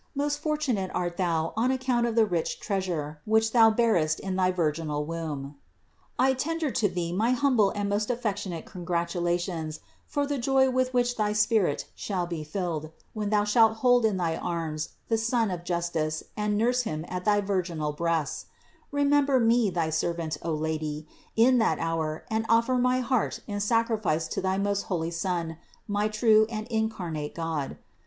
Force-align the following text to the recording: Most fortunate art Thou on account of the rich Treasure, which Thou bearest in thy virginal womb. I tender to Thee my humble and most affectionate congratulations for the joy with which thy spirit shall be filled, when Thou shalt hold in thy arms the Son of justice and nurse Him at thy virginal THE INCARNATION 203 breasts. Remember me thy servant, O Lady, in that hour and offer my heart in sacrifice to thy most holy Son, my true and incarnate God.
Most 0.15 0.39
fortunate 0.39 0.89
art 0.95 1.17
Thou 1.17 1.53
on 1.55 1.69
account 1.69 2.07
of 2.07 2.15
the 2.15 2.25
rich 2.25 2.59
Treasure, 2.59 3.21
which 3.23 3.51
Thou 3.51 3.69
bearest 3.69 4.19
in 4.19 4.35
thy 4.35 4.49
virginal 4.51 5.05
womb. 5.05 5.57
I 6.17 6.33
tender 6.33 6.71
to 6.71 6.89
Thee 6.89 7.13
my 7.13 7.33
humble 7.33 7.69
and 7.75 7.87
most 7.87 8.09
affectionate 8.09 8.65
congratulations 8.65 9.79
for 10.07 10.25
the 10.25 10.39
joy 10.39 10.71
with 10.71 10.91
which 10.91 11.17
thy 11.17 11.33
spirit 11.33 11.85
shall 11.93 12.25
be 12.25 12.43
filled, 12.43 12.89
when 13.13 13.29
Thou 13.29 13.43
shalt 13.43 13.75
hold 13.85 14.03
in 14.03 14.17
thy 14.17 14.37
arms 14.37 14.89
the 15.07 15.19
Son 15.19 15.51
of 15.51 15.63
justice 15.63 16.23
and 16.35 16.57
nurse 16.57 16.81
Him 16.81 17.05
at 17.07 17.23
thy 17.23 17.39
virginal 17.39 17.91
THE 17.91 18.01
INCARNATION 18.03 18.47
203 18.89 18.89
breasts. 18.89 18.89
Remember 18.91 19.39
me 19.39 19.69
thy 19.69 19.91
servant, 19.91 20.35
O 20.41 20.51
Lady, 20.51 21.05
in 21.35 21.59
that 21.59 21.77
hour 21.77 22.25
and 22.31 22.47
offer 22.49 22.79
my 22.79 23.01
heart 23.01 23.41
in 23.45 23.59
sacrifice 23.59 24.27
to 24.29 24.41
thy 24.41 24.57
most 24.57 24.81
holy 24.85 25.11
Son, 25.11 25.59
my 25.87 26.07
true 26.07 26.47
and 26.49 26.65
incarnate 26.69 27.35
God. 27.35 27.77